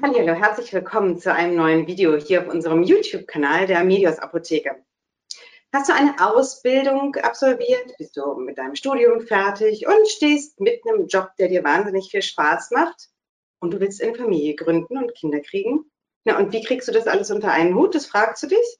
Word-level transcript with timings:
Hallo, 0.00 0.32
herzlich 0.32 0.72
willkommen 0.72 1.18
zu 1.18 1.34
einem 1.34 1.54
neuen 1.54 1.86
Video 1.86 2.16
hier 2.16 2.40
auf 2.40 2.48
unserem 2.48 2.82
YouTube-Kanal 2.82 3.66
der 3.66 3.84
Medios 3.84 4.18
Apotheke. 4.18 4.82
Hast 5.70 5.90
du 5.90 5.94
eine 5.94 6.14
Ausbildung 6.18 7.14
absolviert? 7.16 7.94
Bist 7.98 8.16
du 8.16 8.36
mit 8.36 8.56
deinem 8.56 8.74
Studium 8.74 9.20
fertig 9.20 9.86
und 9.86 10.08
stehst 10.08 10.58
mit 10.60 10.80
einem 10.86 11.08
Job, 11.08 11.32
der 11.38 11.48
dir 11.48 11.62
wahnsinnig 11.62 12.10
viel 12.10 12.22
Spaß 12.22 12.70
macht? 12.70 13.10
Und 13.60 13.74
du 13.74 13.80
willst 13.80 14.02
eine 14.02 14.14
Familie 14.14 14.56
gründen 14.56 14.96
und 14.96 15.14
Kinder 15.14 15.40
kriegen? 15.40 15.84
Na, 16.24 16.38
und 16.38 16.54
wie 16.54 16.64
kriegst 16.64 16.88
du 16.88 16.92
das 16.92 17.06
alles 17.06 17.30
unter 17.30 17.52
einen 17.52 17.74
Hut? 17.74 17.94
Das 17.94 18.06
fragst 18.06 18.42
du 18.42 18.46
dich? 18.46 18.78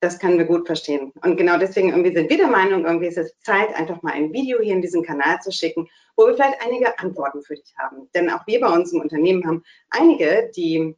Das 0.00 0.18
können 0.18 0.38
wir 0.38 0.46
gut 0.46 0.66
verstehen. 0.66 1.12
Und 1.22 1.36
genau 1.36 1.56
deswegen 1.56 1.90
irgendwie 1.90 2.14
sind 2.14 2.28
wir 2.28 2.36
der 2.36 2.48
Meinung, 2.48 2.84
irgendwie 2.84 3.06
ist 3.06 3.18
es 3.18 3.38
Zeit, 3.42 3.72
einfach 3.76 4.02
mal 4.02 4.14
ein 4.14 4.32
Video 4.32 4.58
hier 4.60 4.74
in 4.74 4.82
diesen 4.82 5.04
Kanal 5.04 5.40
zu 5.40 5.52
schicken, 5.52 5.88
wo 6.20 6.26
wir 6.26 6.34
vielleicht 6.34 6.60
einige 6.62 6.98
Antworten 6.98 7.42
für 7.42 7.54
dich 7.54 7.74
haben. 7.78 8.10
Denn 8.14 8.30
auch 8.30 8.46
wir 8.46 8.60
bei 8.60 8.70
uns 8.70 8.92
im 8.92 9.00
Unternehmen 9.00 9.46
haben 9.46 9.64
einige, 9.88 10.50
die 10.54 10.94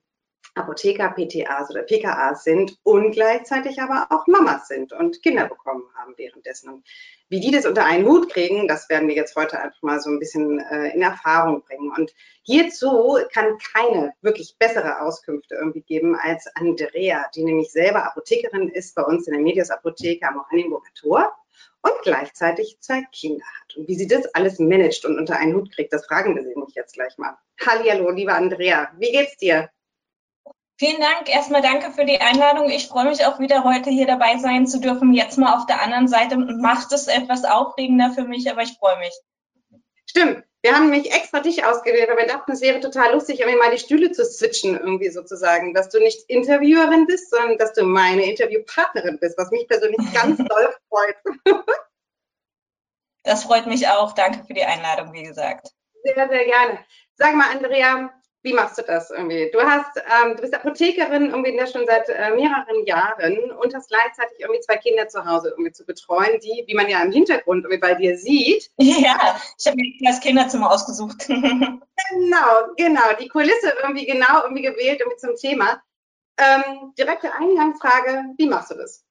Apotheker, 0.55 1.11
PTAs 1.11 1.71
oder 1.71 1.83
PKAs 1.83 2.45
sind 2.45 2.77
und 2.83 3.13
gleichzeitig 3.13 3.81
aber 3.81 4.09
auch 4.11 4.27
Mamas 4.27 4.69
sind 4.69 4.93
und 4.93 5.23
Kinder 5.23 5.47
bekommen 5.47 5.85
haben 5.95 6.13
währenddessen. 6.17 6.69
Und 6.69 6.87
wie 7.29 7.41
die 7.41 7.53
das 7.53 7.65
unter 7.65 7.87
einen 7.87 8.07
Hut 8.07 8.31
kriegen, 8.31 8.69
das 8.69 8.91
werden 8.91 9.09
wir 9.09 9.15
jetzt 9.15 9.37
heute 9.37 9.59
einfach 9.61 9.81
mal 9.83 10.01
so 10.01 10.11
ein 10.11 10.19
bisschen 10.19 10.59
äh, 10.59 10.89
in 10.89 11.01
Erfahrung 11.01 11.63
bringen. 11.63 11.91
Und 11.97 12.13
hierzu 12.43 13.17
kann 13.33 13.57
keine 13.73 14.13
wirklich 14.21 14.57
bessere 14.59 15.01
Auskünfte 15.01 15.55
irgendwie 15.55 15.83
geben 15.83 16.17
als 16.17 16.47
Andrea, 16.57 17.25
die 17.35 17.45
nämlich 17.45 17.71
selber 17.71 18.05
Apothekerin 18.05 18.69
ist 18.69 18.95
bei 18.95 19.05
uns 19.05 19.27
in 19.29 19.35
der 19.35 19.43
Medias 19.43 19.71
Apotheke 19.71 20.29
am 20.29 20.39
Oranienburger 20.39 20.91
Tor 20.95 21.33
und 21.83 21.95
gleichzeitig 22.03 22.79
zwei 22.81 23.03
Kinder 23.13 23.45
hat. 23.45 23.77
Und 23.77 23.89
wie 23.89 23.95
sie 23.95 24.07
das 24.07 24.27
alles 24.35 24.59
managt 24.59 25.05
und 25.05 25.19
unter 25.19 25.37
einen 25.37 25.55
Hut 25.55 25.73
kriegt, 25.75 25.93
das 25.93 26.07
fragen 26.07 26.35
wir 26.35 26.43
sie 26.43 26.51
nämlich 26.51 26.75
jetzt 26.75 26.95
gleich 26.95 27.17
mal. 27.19 27.37
Hallihallo, 27.65 28.11
liebe 28.11 28.33
Andrea, 28.33 28.93
wie 28.99 29.13
geht's 29.13 29.37
dir? 29.37 29.71
Vielen 30.79 31.01
Dank. 31.01 31.29
Erstmal 31.29 31.63
danke 31.63 31.93
für 31.93 32.05
die 32.05 32.21
Einladung. 32.21 32.69
Ich 32.71 32.89
freue 32.89 33.05
mich 33.05 33.25
auch 33.25 33.39
wieder 33.39 33.63
heute 33.63 33.91
hier 33.91 34.07
dabei 34.07 34.39
sein 34.39 34.67
zu 34.67 34.81
dürfen. 34.81 35.13
Jetzt 35.13 35.39
mal 35.39 35.57
auf 35.57 35.67
der 35.67 35.83
anderen 35.83 36.09
Seite 36.09 36.37
macht 36.37 36.93
es 36.93 37.07
etwas 37.07 37.45
aufregender 37.45 38.11
für 38.13 38.25
mich, 38.25 38.51
aber 38.51 38.63
ich 38.63 38.77
freue 38.79 38.99
mich. 38.99 39.13
Stimmt. 40.07 40.45
Wir 40.63 40.77
haben 40.77 40.91
nämlich 40.91 41.13
extra 41.13 41.41
dich 41.41 41.65
ausgewählt, 41.65 42.09
weil 42.09 42.19
wir 42.19 42.27
dachten, 42.27 42.53
es 42.53 42.61
wäre 42.61 42.79
total 42.79 43.13
lustig, 43.13 43.41
irgendwie 43.41 43.59
mal 43.59 43.73
die 43.73 43.81
Stühle 43.81 44.13
zu 44.13 44.25
switchen, 44.25 44.79
irgendwie 44.79 45.11
sozusagen, 45.11 45.75
dass 45.75 45.89
du 45.89 45.99
nicht 45.99 46.31
Interviewerin 46.31 47.07
bist, 47.07 47.31
sondern 47.31 47.59
dass 47.59 47.73
du 47.73 47.83
meine 47.83 48.25
Interviewpartnerin 48.31 49.19
bist, 49.19 49.37
was 49.37 49.51
mich 49.51 49.67
persönlich 49.67 49.99
ganz 50.15 50.39
doll 50.49 50.75
freut. 50.89 51.17
das 53.25 53.43
freut 53.43 53.67
mich 53.67 53.89
auch. 53.89 54.13
Danke 54.13 54.45
für 54.45 54.55
die 54.55 54.65
Einladung, 54.65 55.13
wie 55.13 55.25
gesagt. 55.25 55.71
Sehr, 56.05 56.29
sehr 56.29 56.45
gerne. 56.45 56.79
Sag 57.17 57.35
mal, 57.35 57.51
Andrea, 57.51 58.13
wie 58.43 58.53
machst 58.53 58.77
du 58.77 58.83
das 58.83 59.11
irgendwie? 59.11 59.51
Du 59.53 59.61
hast, 59.61 59.97
ähm, 59.97 60.35
du 60.35 60.43
bist 60.43 60.55
Apothekerin 60.55 61.31
irgendwie 61.31 61.59
schon 61.71 61.87
seit 61.87 62.09
äh, 62.09 62.35
mehreren 62.35 62.85
Jahren 62.87 63.53
und 63.53 63.75
hast 63.75 63.89
gleichzeitig 63.89 64.41
irgendwie 64.41 64.61
zwei 64.61 64.77
Kinder 64.77 65.09
zu 65.09 65.25
Hause 65.25 65.51
irgendwie 65.51 65.73
zu 65.73 65.85
betreuen, 65.85 66.41
die, 66.43 66.65
wie 66.67 66.75
man 66.75 66.89
ja 66.89 67.03
im 67.03 67.13
Hintergrund 67.13 67.65
irgendwie 67.65 67.81
bei 67.81 67.95
dir 67.95 68.17
sieht. 68.17 68.71
Ja, 69.03 69.41
ich 69.59 69.67
habe 69.67 69.77
mir 69.77 69.93
das 70.01 70.21
Kinderzimmer 70.21 70.71
ausgesucht. 70.71 71.27
genau, 71.27 71.81
genau. 72.77 73.13
Die 73.21 73.29
Kulisse 73.29 73.75
irgendwie 73.83 74.07
genau 74.07 74.43
irgendwie 74.43 74.63
gewählt 74.63 75.01
irgendwie 75.01 75.19
zum 75.19 75.35
Thema. 75.37 75.83
Ähm, 76.37 76.93
direkte 76.99 77.33
Eingangsfrage, 77.33 78.25
wie 78.37 78.47
machst 78.47 78.71
du 78.71 78.75
das? 78.75 79.05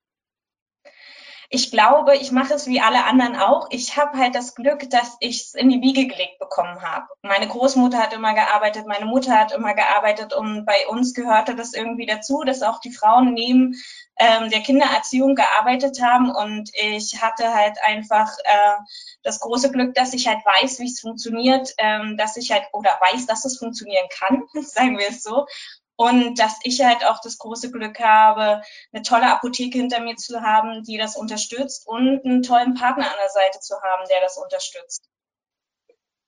Ich 1.54 1.70
glaube, 1.70 2.16
ich 2.16 2.32
mache 2.32 2.54
es 2.54 2.66
wie 2.66 2.80
alle 2.80 3.04
anderen 3.04 3.36
auch. 3.36 3.68
Ich 3.72 3.98
habe 3.98 4.18
halt 4.18 4.36
das 4.36 4.56
Glück, 4.56 4.90
dass 4.90 5.18
ich 5.20 5.42
es 5.42 5.54
in 5.54 5.70
die 5.70 5.82
Wiege 5.82 6.08
gelegt 6.08 6.40
bekommen 6.40 6.82
habe. 6.82 7.08
Meine 7.24 7.46
Großmutter 7.46 7.98
hat 7.98 8.14
immer 8.14 8.34
gearbeitet, 8.34 8.88
meine 8.88 9.06
Mutter 9.06 9.38
hat 9.38 9.52
immer 9.52 9.74
gearbeitet 9.74 10.34
und 10.34 10.64
bei 10.64 10.88
uns 10.88 11.14
gehörte 11.14 11.54
das 11.54 11.74
irgendwie 11.74 12.06
dazu, 12.06 12.44
dass 12.46 12.64
auch 12.64 12.80
die 12.80 12.94
Frauen 12.94 13.34
neben 13.34 13.76
ähm, 14.18 14.50
der 14.50 14.62
Kindererziehung 14.62 15.36
gearbeitet 15.36 16.02
haben 16.02 16.32
und 16.32 16.70
ich 16.74 17.22
hatte 17.22 17.54
halt 17.54 17.78
einfach 17.84 18.30
äh, 18.46 18.78
das 19.22 19.42
große 19.42 19.72
Glück, 19.72 19.94
dass 19.94 20.14
ich 20.14 20.30
halt 20.30 20.40
weiß, 20.46 20.80
wie 20.80 20.88
es 20.88 21.02
funktioniert, 21.02 21.74
ähm, 21.80 22.16
dass 22.16 22.38
ich 22.38 22.54
halt 22.54 22.64
oder 22.72 22.92
weiß, 23.12 23.26
dass 23.26 23.44
es 23.44 23.58
funktionieren 23.58 24.08
kann, 24.18 24.44
sagen 24.64 24.98
wir 24.98 25.10
es 25.10 25.22
so 25.22 25.48
und 25.96 26.40
dass 26.40 26.60
ich 26.64 26.84
halt 26.84 27.06
auch 27.06 27.20
das 27.22 27.38
große 27.38 27.72
Glück 27.72 28.00
habe, 28.00 28.62
eine 28.92 29.04
tolle 29.04 29.32
Apotheke 29.32 29.78
hinter 29.78 30.02
mir 30.02 30.16
zu 30.16 30.42
haben, 30.42 30.84
die 30.84 30.98
das 30.98 31.16
unterstützt 31.16 31.88
und 31.88 32.26
einen 32.26 32.44
tollen 32.44 32.74
Partner 32.74 33.06
an 33.06 33.18
der 33.22 33.30
Seite 33.30 33.60
zu 33.60 33.76
haben, 33.82 34.08
der 34.10 34.22
das 34.22 34.38
unterstützt. 34.38 35.04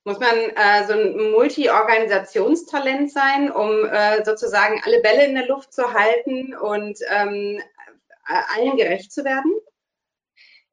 Muss 0.06 0.18
man 0.18 0.34
äh, 0.34 0.86
so 0.86 0.92
ein 0.92 1.30
Multi-Organisationstalent 1.32 3.10
sein, 3.10 3.50
um 3.50 3.86
äh, 3.86 4.22
sozusagen 4.22 4.80
alle 4.84 5.00
Bälle 5.00 5.24
in 5.24 5.34
der 5.34 5.46
Luft 5.46 5.72
zu 5.72 5.94
halten 5.94 6.54
und 6.54 6.98
ähm, 7.08 7.62
allen 8.26 8.76
gerecht 8.76 9.12
zu 9.12 9.24
werden? 9.24 9.50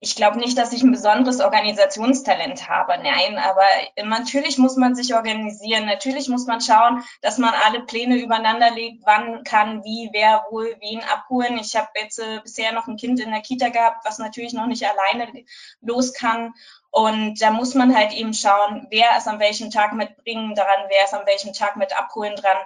Ich 0.03 0.15
glaube 0.15 0.39
nicht, 0.39 0.57
dass 0.57 0.73
ich 0.73 0.81
ein 0.81 0.91
besonderes 0.91 1.41
Organisationstalent 1.41 2.67
habe. 2.67 2.93
Nein, 3.03 3.37
aber 3.37 3.63
natürlich 4.03 4.57
muss 4.57 4.75
man 4.75 4.95
sich 4.95 5.13
organisieren. 5.13 5.85
Natürlich 5.85 6.27
muss 6.27 6.47
man 6.47 6.59
schauen, 6.59 7.03
dass 7.21 7.37
man 7.37 7.53
alle 7.65 7.81
Pläne 7.81 8.17
übereinander 8.17 8.71
legt, 8.71 9.03
wann 9.05 9.43
kann, 9.43 9.83
wie, 9.83 10.09
wer, 10.11 10.43
wo, 10.49 10.61
wen 10.61 11.03
abholen. 11.03 11.59
Ich 11.59 11.75
habe 11.75 11.87
jetzt 11.93 12.17
äh, 12.17 12.39
bisher 12.41 12.71
noch 12.71 12.87
ein 12.87 12.97
Kind 12.97 13.19
in 13.19 13.29
der 13.29 13.41
Kita 13.41 13.69
gehabt, 13.69 14.03
was 14.03 14.17
natürlich 14.17 14.53
noch 14.53 14.65
nicht 14.65 14.83
alleine 14.83 15.45
los 15.81 16.13
kann. 16.13 16.55
Und 16.93 17.41
da 17.41 17.51
muss 17.51 17.73
man 17.73 17.95
halt 17.95 18.11
eben 18.11 18.33
schauen, 18.33 18.85
wer 18.89 19.17
ist 19.17 19.27
an 19.27 19.39
welchem 19.39 19.71
Tag 19.71 19.93
mitbringen 19.93 20.55
dran, 20.55 20.89
wer 20.89 21.05
ist 21.05 21.13
an 21.13 21.25
welchem 21.25 21.53
Tag 21.53 21.77
mit 21.77 21.97
abholen 21.97 22.35
dran. 22.35 22.57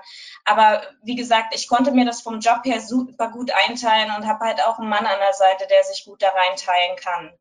Aber 0.46 0.82
wie 1.04 1.16
gesagt, 1.16 1.54
ich 1.54 1.68
konnte 1.68 1.92
mir 1.92 2.06
das 2.06 2.22
vom 2.22 2.40
Job 2.40 2.62
her 2.64 2.82
super 2.82 3.30
gut 3.30 3.52
einteilen 3.68 4.16
und 4.18 4.26
habe 4.26 4.46
halt 4.46 4.66
auch 4.66 4.80
einen 4.80 4.90
Mann 4.90 5.06
an 5.06 5.20
der 5.20 5.34
Seite, 5.34 5.68
der 5.70 5.84
sich 5.84 6.06
gut 6.06 6.24
da 6.24 6.30
reinteilen 6.30 6.96
kann. 6.98 7.32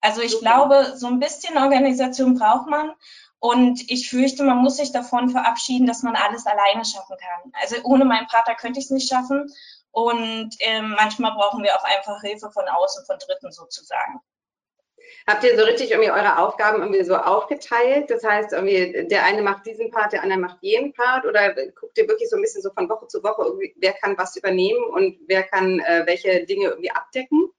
Also 0.00 0.22
ich 0.22 0.32
super. 0.32 0.44
glaube, 0.44 0.96
so 0.96 1.06
ein 1.06 1.20
bisschen 1.20 1.58
Organisation 1.58 2.38
braucht 2.38 2.66
man. 2.66 2.92
Und 3.38 3.90
ich 3.90 4.08
fürchte, 4.08 4.42
man 4.42 4.58
muss 4.58 4.76
sich 4.76 4.92
davon 4.92 5.28
verabschieden, 5.28 5.86
dass 5.86 6.02
man 6.02 6.16
alles 6.16 6.46
alleine 6.46 6.84
schaffen 6.84 7.16
kann. 7.18 7.52
Also 7.60 7.76
ohne 7.82 8.04
meinen 8.04 8.28
Vater 8.28 8.54
könnte 8.54 8.78
ich 8.78 8.86
es 8.86 8.90
nicht 8.90 9.08
schaffen. 9.08 9.52
Und 9.90 10.56
ähm, 10.60 10.94
manchmal 10.96 11.32
brauchen 11.32 11.62
wir 11.62 11.76
auch 11.76 11.84
einfach 11.84 12.22
Hilfe 12.22 12.50
von 12.50 12.66
außen, 12.66 13.04
von 13.04 13.18
Dritten 13.18 13.52
sozusagen. 13.52 14.20
Habt 15.26 15.44
ihr 15.44 15.56
so 15.56 15.64
richtig 15.64 15.90
irgendwie 15.92 16.10
eure 16.10 16.38
Aufgaben 16.38 16.80
irgendwie 16.80 17.04
so 17.04 17.16
aufgeteilt? 17.16 18.10
Das 18.10 18.24
heißt, 18.24 18.52
irgendwie 18.52 19.06
der 19.08 19.24
eine 19.24 19.42
macht 19.42 19.66
diesen 19.66 19.90
Part, 19.90 20.12
der 20.12 20.22
andere 20.22 20.40
macht 20.40 20.58
jenen 20.62 20.92
Part? 20.92 21.26
Oder 21.26 21.54
guckt 21.74 21.96
ihr 21.98 22.08
wirklich 22.08 22.28
so 22.28 22.36
ein 22.36 22.42
bisschen 22.42 22.62
so 22.62 22.70
von 22.72 22.88
Woche 22.88 23.06
zu 23.06 23.22
Woche, 23.22 23.44
wer 23.76 23.92
kann 23.92 24.18
was 24.18 24.36
übernehmen 24.36 24.84
und 24.84 25.18
wer 25.28 25.42
kann 25.44 25.78
äh, 25.80 26.02
welche 26.06 26.44
Dinge 26.44 26.68
irgendwie 26.68 26.90
abdecken? 26.90 27.50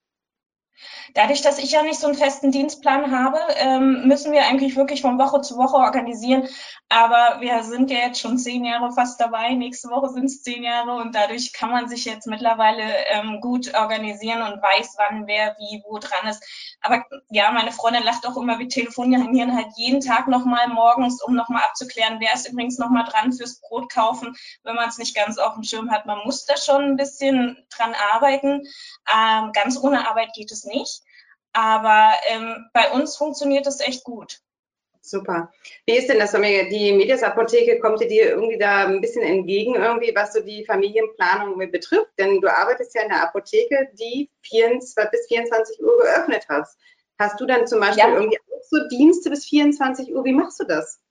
Dadurch, 1.14 1.42
dass 1.42 1.60
ich 1.60 1.72
ja 1.72 1.84
nicht 1.84 2.00
so 2.00 2.08
einen 2.08 2.18
festen 2.18 2.52
Dienstplan 2.52 3.12
habe, 3.12 3.40
ähm, 3.58 4.08
müssen 4.08 4.32
wir 4.32 4.46
eigentlich 4.46 4.76
wirklich 4.76 5.02
von 5.02 5.20
Woche 5.20 5.42
zu 5.42 5.58
Woche 5.58 5.78
organisieren. 5.78 6.48
Aber 6.90 7.38
wir 7.40 7.64
sind 7.64 7.92
ja 7.92 8.00
jetzt 8.00 8.20
schon 8.20 8.38
zehn 8.38 8.66
Jahre 8.66 8.92
fast 8.92 9.20
dabei. 9.20 9.54
Nächste 9.54 9.90
Woche 9.90 10.10
sind 10.10 10.26
es 10.26 10.42
zehn 10.44 10.64
Jahre 10.64 10.96
und 10.96 11.16
dadurch 11.16 11.54
kann 11.54 11.72
man 11.72 11.88
sich 11.88 12.06
jetzt 12.06 12.28
mittlerweile 12.28 12.84
ähm, 13.08 13.42
gut 13.42 13.74
organisieren 13.74 14.42
und 14.42 14.62
weiß, 14.62 14.96
wann 14.98 15.28
wer 15.28 15.56
wie 15.58 15.84
wo 15.86 16.00
dran 16.00 16.28
ist. 16.30 16.44
Aber 16.82 17.06
ja, 17.30 17.52
meine 17.52 17.72
Freundin 17.72 18.04
lacht 18.04 18.28
auch 18.28 18.38
immer, 18.38 18.60
wir 18.60 18.70
telefonieren 18.70 19.56
halt 19.56 19.68
jeden 19.76 20.02
Tag 20.02 20.28
nochmal 20.28 20.68
morgens, 20.68 21.22
um 21.22 21.36
nochmal 21.36 21.64
abzuklären, 21.64 22.18
wer 22.20 22.34
ist 22.34 22.50
übrigens 22.50 22.78
nochmal 22.78 23.06
dran 23.06 23.34
fürs 23.34 23.60
Brot 23.62 23.92
kaufen, 23.92 24.36
wenn 24.64 24.76
man 24.76 24.90
es 24.90 24.98
nicht 24.98 25.16
ganz 25.16 25.38
auf 25.38 25.54
dem 25.54 25.64
Schirm 25.64 25.92
hat. 25.92 26.06
Man 26.06 26.20
muss 26.26 26.46
da 26.46 26.58
schon 26.58 26.84
ein 26.84 26.96
bisschen 26.96 27.58
dran 27.76 27.96
arbeiten. 28.14 28.64
Ähm, 29.12 29.52
ganz 29.54 29.78
ohne 29.82 30.10
Arbeit 30.10 30.34
geht 30.34 30.52
es 30.52 30.63
nicht. 30.66 31.02
Aber 31.54 32.14
ähm, 32.30 32.70
bei 32.74 32.92
uns 32.92 33.16
funktioniert 33.16 33.68
es 33.68 33.80
echt 33.80 34.04
gut. 34.04 34.40
Super. 35.06 35.52
Wie 35.86 35.98
ist 35.98 36.08
denn 36.08 36.20
das? 36.20 36.32
Die 36.32 36.94
Medias-Apotheke 36.94 37.80
kommt 37.80 38.00
dir 38.00 38.30
irgendwie 38.30 38.58
da 38.58 38.88
ein 38.88 39.02
bisschen 39.02 39.22
entgegen, 39.22 39.76
irgendwie, 39.76 40.16
was 40.16 40.32
so 40.32 40.40
die 40.40 40.64
Familienplanung 40.64 41.58
betrifft? 41.72 42.12
Denn 42.18 42.40
du 42.40 42.48
arbeitest 42.48 42.96
ja 42.96 43.02
in 43.02 43.10
der 43.10 43.24
Apotheke, 43.24 43.90
die 44.00 44.30
24, 44.44 45.12
bis 45.12 45.28
24 45.28 45.84
Uhr 45.84 45.98
geöffnet 46.00 46.46
hast. 46.48 46.78
Hast 47.20 47.40
du 47.40 47.46
dann 47.46 47.68
zum 47.68 47.82
Beispiel 47.82 48.06
ja. 48.06 48.14
irgendwie 48.14 48.40
auch 48.40 48.64
so 48.70 48.88
Dienste 48.88 49.30
bis 49.30 49.46
24 49.46 50.16
Uhr? 50.16 50.24
Wie 50.24 50.34
machst 50.34 50.62
du 50.62 50.64
das? 50.64 51.02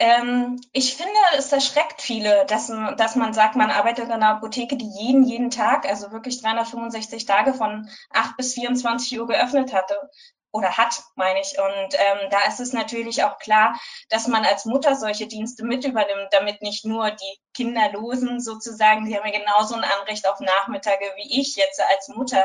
Ähm, 0.00 0.60
ich 0.72 0.96
finde, 0.96 1.12
es 1.36 1.52
erschreckt 1.52 2.02
viele, 2.02 2.44
dass, 2.46 2.66
dass 2.96 3.14
man 3.14 3.32
sagt, 3.32 3.54
man 3.54 3.70
arbeitet 3.70 4.06
in 4.06 4.12
einer 4.12 4.30
Apotheke, 4.30 4.76
die 4.76 4.90
jeden, 4.98 5.24
jeden 5.24 5.50
Tag, 5.50 5.88
also 5.88 6.10
wirklich 6.10 6.42
365 6.42 7.26
Tage 7.26 7.54
von 7.54 7.88
8 8.10 8.36
bis 8.36 8.54
24 8.54 9.20
Uhr 9.20 9.28
geöffnet 9.28 9.72
hatte 9.72 10.10
oder 10.54 10.76
hat, 10.76 11.02
meine 11.16 11.40
ich. 11.40 11.58
Und 11.58 11.94
ähm, 11.94 12.30
da 12.30 12.46
ist 12.46 12.60
es 12.60 12.72
natürlich 12.72 13.24
auch 13.24 13.38
klar, 13.38 13.78
dass 14.08 14.28
man 14.28 14.44
als 14.44 14.64
Mutter 14.64 14.94
solche 14.94 15.26
Dienste 15.26 15.64
mit 15.64 15.84
übernimmt, 15.84 16.28
damit 16.30 16.62
nicht 16.62 16.84
nur 16.84 17.10
die 17.10 17.38
Kinderlosen 17.54 18.40
sozusagen, 18.40 19.04
die 19.04 19.16
haben 19.16 19.26
ja 19.26 19.38
genauso 19.38 19.74
ein 19.74 19.84
Anrecht 19.84 20.28
auf 20.28 20.38
Nachmittage 20.38 21.04
wie 21.16 21.40
ich 21.40 21.56
jetzt 21.56 21.80
als 21.80 22.08
Mutter. 22.08 22.44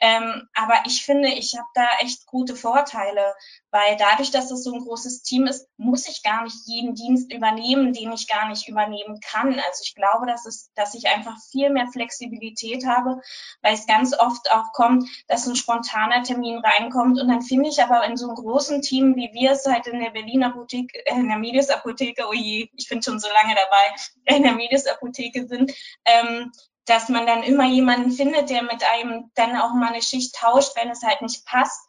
Ähm, 0.00 0.48
aber 0.54 0.74
ich 0.86 1.04
finde, 1.04 1.28
ich 1.28 1.54
habe 1.56 1.68
da 1.74 1.86
echt 2.00 2.26
gute 2.26 2.56
Vorteile, 2.56 3.34
weil 3.70 3.96
dadurch, 3.96 4.30
dass 4.30 4.50
es 4.50 4.64
so 4.64 4.72
ein 4.72 4.84
großes 4.84 5.22
Team 5.22 5.46
ist, 5.46 5.68
muss 5.76 6.08
ich 6.08 6.22
gar 6.22 6.42
nicht 6.42 6.56
jeden 6.66 6.94
Dienst 6.94 7.32
übernehmen, 7.32 7.92
den 7.92 8.12
ich 8.12 8.28
gar 8.28 8.48
nicht 8.48 8.68
übernehmen 8.68 9.20
kann. 9.20 9.54
Also 9.54 9.82
ich 9.82 9.94
glaube, 9.94 10.26
dass, 10.26 10.46
es, 10.46 10.70
dass 10.74 10.94
ich 10.94 11.08
einfach 11.08 11.36
viel 11.50 11.70
mehr 11.70 11.86
Flexibilität 11.86 12.84
habe, 12.86 13.20
weil 13.62 13.74
es 13.74 13.86
ganz 13.86 14.18
oft 14.18 14.50
auch 14.50 14.72
kommt, 14.72 15.08
dass 15.28 15.46
ein 15.46 15.56
spontaner 15.56 16.22
Termin 16.22 16.58
reinkommt 16.58 17.20
und 17.20 17.28
dann 17.28 17.42
finde 17.42 17.68
ich 17.68 17.82
aber 17.82 18.04
in 18.04 18.16
so 18.16 18.26
einem 18.26 18.36
großen 18.36 18.82
Team, 18.82 19.16
wie 19.16 19.32
wir 19.32 19.52
es 19.52 19.64
halt 19.64 19.86
in 19.86 20.00
der 20.00 20.10
Berliner 20.10 20.48
Apotheke, 20.48 21.06
äh, 21.06 21.14
in 21.14 21.28
der 21.28 21.38
Medius 21.38 21.70
Apotheke, 21.70 22.26
oh 22.28 22.32
je, 22.32 22.68
ich 22.76 22.88
bin 22.88 23.02
schon 23.02 23.18
so 23.18 23.28
lange 23.28 23.54
dabei, 23.54 24.36
in 24.36 24.42
der 24.42 24.54
Medius 24.54 24.86
Apotheke 24.86 25.46
sind, 25.46 25.72
ähm, 26.04 26.52
dass 26.86 27.08
man 27.08 27.26
dann 27.26 27.42
immer 27.42 27.66
jemanden 27.66 28.10
findet, 28.10 28.50
der 28.50 28.62
mit 28.62 28.84
einem 28.84 29.30
dann 29.34 29.56
auch 29.56 29.72
mal 29.72 29.92
eine 29.92 30.02
Schicht 30.02 30.34
tauscht, 30.34 30.76
wenn 30.76 30.90
es 30.90 31.02
halt 31.02 31.22
nicht 31.22 31.46
passt. 31.46 31.80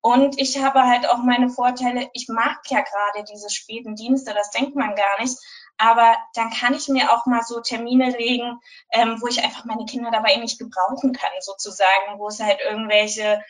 Und 0.00 0.38
ich 0.38 0.58
habe 0.58 0.82
halt 0.82 1.08
auch 1.08 1.18
meine 1.18 1.48
Vorteile. 1.48 2.10
Ich 2.12 2.28
mag 2.28 2.58
ja 2.68 2.80
gerade 2.80 3.24
diese 3.24 3.48
späten 3.50 3.94
Dienste, 3.94 4.34
das 4.34 4.50
denkt 4.50 4.74
man 4.74 4.94
gar 4.96 5.20
nicht. 5.20 5.38
Aber 5.78 6.16
dann 6.34 6.50
kann 6.50 6.74
ich 6.74 6.88
mir 6.88 7.12
auch 7.12 7.26
mal 7.26 7.42
so 7.42 7.60
Termine 7.60 8.10
legen, 8.10 8.60
ähm, 8.92 9.18
wo 9.20 9.26
ich 9.26 9.42
einfach 9.42 9.64
meine 9.64 9.86
Kinder 9.86 10.10
dabei 10.10 10.36
nicht 10.36 10.58
gebrauchen 10.58 11.12
kann, 11.12 11.30
sozusagen, 11.40 12.18
wo 12.18 12.28
es 12.28 12.40
halt 12.40 12.60
irgendwelche, 12.60 13.42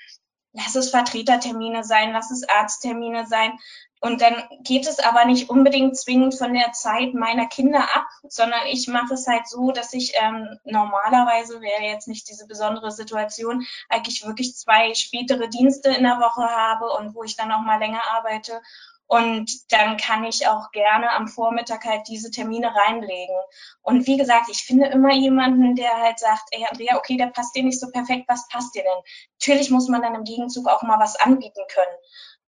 lass 0.53 0.75
es 0.75 0.91
Vertretertermine 0.91 1.85
sein, 1.85 2.13
lass 2.13 2.31
es 2.31 2.49
Arzttermine 2.49 3.27
sein, 3.27 3.59
und 4.05 4.21
dann 4.21 4.35
geht 4.65 4.89
es 4.89 4.99
aber 4.99 5.25
nicht 5.27 5.49
unbedingt 5.49 5.97
zwingend 5.97 6.37
von 6.37 6.53
der 6.53 6.73
Zeit 6.73 7.15
meiner 7.15 7.47
Kinder 7.47 7.83
ab, 7.95 8.09
sondern 8.29 8.67
ich 8.67 8.89
mache 8.89 9.15
es 9.15 9.29
halt 9.29 9.47
so, 9.47 9.71
dass 9.71 9.93
ich 9.93 10.15
ähm, 10.21 10.59
normalerweise 10.65 11.61
wäre 11.61 11.85
jetzt 11.85 12.09
nicht 12.09 12.29
diese 12.29 12.49
besondere 12.49 12.91
Situation, 12.91 13.65
eigentlich 13.89 14.27
wirklich 14.27 14.57
zwei 14.57 14.93
spätere 14.95 15.49
Dienste 15.49 15.91
in 15.91 16.03
der 16.03 16.19
Woche 16.19 16.43
habe 16.43 16.91
und 16.99 17.15
wo 17.15 17.23
ich 17.23 17.37
dann 17.37 17.53
auch 17.53 17.61
mal 17.61 17.79
länger 17.79 18.03
arbeite. 18.11 18.61
Und 19.07 19.71
dann 19.71 19.99
kann 19.99 20.25
ich 20.25 20.49
auch 20.49 20.73
gerne 20.73 21.11
am 21.11 21.29
Vormittag 21.29 21.85
halt 21.85 22.09
diese 22.09 22.31
Termine 22.31 22.75
reinlegen. 22.75 23.37
Und 23.83 24.07
wie 24.07 24.17
gesagt, 24.17 24.49
ich 24.51 24.65
finde 24.65 24.87
immer 24.87 25.13
jemanden, 25.13 25.77
der 25.77 25.95
halt 25.99 26.19
sagt, 26.19 26.49
ey 26.51 26.67
Andrea, 26.69 26.97
okay, 26.97 27.19
der 27.19 27.27
passt 27.27 27.55
dir 27.55 27.63
nicht 27.63 27.79
so 27.79 27.91
perfekt, 27.91 28.25
was 28.27 28.49
passt 28.49 28.75
dir 28.75 28.83
denn? 28.83 29.03
Natürlich 29.39 29.71
muss 29.71 29.89
man 29.89 30.03
dann 30.03 30.15
im 30.15 30.25
Gegenzug 30.25 30.67
auch 30.67 30.83
mal 30.83 30.99
was 30.99 31.15
anbieten 31.15 31.63
können. 31.73 31.97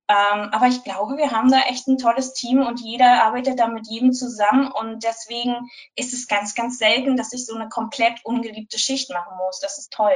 Ähm, 0.06 0.51
aber 0.53 0.67
ich 0.67 0.85
glaube, 0.85 1.17
wir 1.17 1.31
haben 1.31 1.51
da 1.51 1.61
echt 1.69 1.89
ein 1.89 1.97
tolles 1.97 2.35
Team 2.35 2.61
und 2.67 2.81
jeder 2.81 3.25
arbeitet 3.25 3.59
da 3.59 3.69
mit 3.69 3.87
jedem 3.89 4.12
zusammen 4.12 4.71
und 4.71 5.03
deswegen 5.03 5.71
ist 5.97 6.12
es 6.12 6.29
ganz, 6.29 6.55
ganz 6.55 6.79
selten, 6.79 7.17
dass 7.17 7.33
ich 7.33 7.47
so 7.47 7.55
eine 7.55 7.71
komplett 7.71 8.21
ungeliebte 8.23 8.79
Schicht 8.79 9.11
machen 9.11 9.37
muss. 9.39 9.61
Das 9.61 9.79
ist 9.79 9.93
toll. 9.93 10.12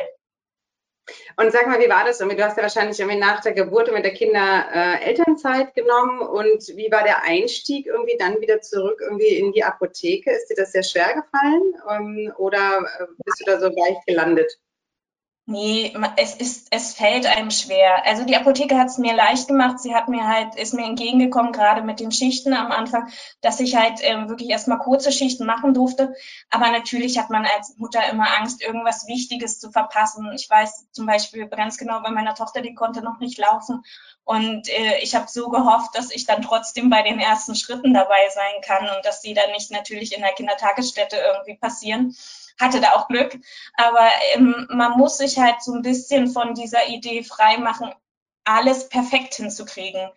Und 1.37 1.52
sag 1.52 1.67
mal, 1.67 1.81
wie 1.81 1.88
war 1.88 2.05
das? 2.05 2.19
Du 2.19 2.29
hast 2.29 2.56
ja 2.58 2.62
wahrscheinlich 2.62 3.00
irgendwie 3.00 3.19
nach 3.19 3.40
der 3.40 3.52
Geburt 3.52 3.90
mit 3.93 4.05
der 4.05 4.12
Kinder 4.12 4.67
äh, 4.70 5.05
Elternzeit 5.05 5.75
genommen 5.75 6.20
und 6.20 6.69
wie 6.76 6.91
war 6.91 7.02
der 7.02 7.23
Einstieg 7.23 7.87
irgendwie 7.87 8.19
dann 8.19 8.41
wieder 8.43 8.61
zurück 8.61 9.00
irgendwie 9.00 9.37
in 9.37 9.52
die 9.52 9.64
Apotheke? 9.64 10.31
Ist 10.31 10.49
dir 10.49 10.56
das 10.56 10.73
sehr 10.73 10.82
schwer 10.82 11.14
gefallen 11.14 11.75
ähm, 11.91 12.32
oder 12.37 12.84
äh, 12.99 13.06
bist 13.25 13.41
du 13.41 13.44
da 13.46 13.58
so 13.58 13.69
leicht 13.69 14.06
gelandet? 14.06 14.58
Nee, 15.50 15.96
es 16.16 16.34
ist, 16.34 16.66
es 16.72 16.92
fällt 16.92 17.24
einem 17.24 17.50
schwer. 17.50 18.04
Also 18.04 18.26
die 18.26 18.36
Apotheke 18.36 18.76
hat 18.76 18.88
es 18.88 18.98
mir 18.98 19.14
leicht 19.14 19.48
gemacht. 19.48 19.80
Sie 19.80 19.94
hat 19.94 20.08
mir 20.08 20.28
halt, 20.28 20.56
ist 20.56 20.74
mir 20.74 20.84
entgegengekommen, 20.84 21.52
gerade 21.52 21.80
mit 21.80 22.00
den 22.00 22.12
Schichten 22.12 22.52
am 22.52 22.70
Anfang, 22.70 23.08
dass 23.40 23.58
ich 23.58 23.74
halt 23.74 24.00
ähm, 24.02 24.28
wirklich 24.28 24.50
erstmal 24.50 24.76
kurze 24.76 25.10
Schichten 25.10 25.46
machen 25.46 25.72
durfte. 25.72 26.14
Aber 26.50 26.70
natürlich 26.70 27.16
hat 27.16 27.30
man 27.30 27.46
als 27.46 27.78
Mutter 27.78 28.00
immer 28.10 28.26
Angst, 28.36 28.62
irgendwas 28.62 29.06
Wichtiges 29.06 29.58
zu 29.58 29.70
verpassen. 29.70 30.30
Ich 30.34 30.50
weiß 30.50 30.88
zum 30.92 31.06
Beispiel 31.06 31.48
ganz 31.48 31.78
genau, 31.78 32.02
bei 32.02 32.10
meiner 32.10 32.34
Tochter, 32.34 32.60
die 32.60 32.74
konnte 32.74 33.00
noch 33.00 33.18
nicht 33.18 33.38
laufen. 33.38 33.82
Und 34.24 34.68
äh, 34.68 34.98
ich 35.00 35.14
habe 35.14 35.28
so 35.28 35.48
gehofft, 35.48 35.94
dass 35.94 36.10
ich 36.10 36.26
dann 36.26 36.42
trotzdem 36.42 36.90
bei 36.90 37.00
den 37.00 37.20
ersten 37.20 37.54
Schritten 37.54 37.94
dabei 37.94 38.28
sein 38.34 38.60
kann 38.66 38.84
und 38.94 39.02
dass 39.06 39.22
die 39.22 39.32
dann 39.32 39.50
nicht 39.52 39.70
natürlich 39.70 40.14
in 40.14 40.20
der 40.20 40.34
Kindertagesstätte 40.34 41.16
irgendwie 41.16 41.56
passieren 41.56 42.14
hatte 42.60 42.81
da 42.81 42.93
auch 42.93 43.08
Glück. 43.08 43.38
Aber 43.75 44.08
ähm, 44.34 44.66
man 44.70 44.93
muss 44.93 45.19
sich 45.19 45.38
halt 45.38 45.62
so 45.62 45.75
ein 45.75 45.82
bisschen 45.82 46.28
von 46.28 46.55
dieser 46.55 46.88
Idee 46.88 47.22
freimachen, 47.22 47.93
alles 48.44 48.88
perfekt 48.88 49.34
hinzukriegen. 49.34 50.10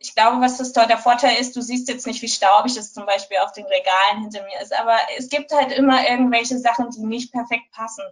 Ich 0.00 0.14
glaube, 0.14 0.40
was 0.40 0.58
das 0.58 0.72
der 0.72 0.98
Vorteil 0.98 1.40
ist, 1.40 1.56
du 1.56 1.60
siehst 1.60 1.88
jetzt 1.88 2.06
nicht, 2.06 2.22
wie 2.22 2.28
staubig 2.28 2.76
es 2.76 2.92
zum 2.92 3.04
Beispiel 3.04 3.38
auf 3.38 3.52
den 3.52 3.66
Regalen 3.66 4.20
hinter 4.22 4.44
mir 4.44 4.60
ist, 4.60 4.72
aber 4.72 4.96
es 5.16 5.28
gibt 5.28 5.50
halt 5.50 5.72
immer 5.72 6.08
irgendwelche 6.08 6.58
Sachen, 6.58 6.90
die 6.90 7.00
nicht 7.00 7.32
perfekt 7.32 7.72
passen 7.72 8.04